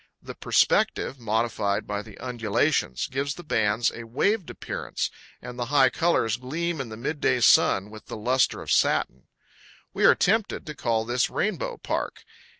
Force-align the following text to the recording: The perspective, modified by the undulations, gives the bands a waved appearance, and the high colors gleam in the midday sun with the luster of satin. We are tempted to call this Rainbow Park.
The 0.19 0.33
perspective, 0.33 1.19
modified 1.19 1.85
by 1.85 2.01
the 2.01 2.17
undulations, 2.17 3.05
gives 3.05 3.35
the 3.35 3.43
bands 3.43 3.91
a 3.93 4.03
waved 4.05 4.49
appearance, 4.49 5.11
and 5.43 5.59
the 5.59 5.65
high 5.67 5.91
colors 5.91 6.37
gleam 6.37 6.81
in 6.81 6.89
the 6.89 6.97
midday 6.97 7.39
sun 7.39 7.91
with 7.91 8.07
the 8.07 8.17
luster 8.17 8.63
of 8.63 8.71
satin. 8.71 9.27
We 9.93 10.05
are 10.05 10.15
tempted 10.15 10.65
to 10.65 10.73
call 10.73 11.05
this 11.05 11.29
Rainbow 11.29 11.77
Park. 11.77 12.25